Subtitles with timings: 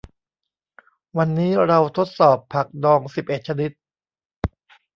[1.17, 3.71] วันนี้เราทดสอบผักดองสิบเอ็ดชนิด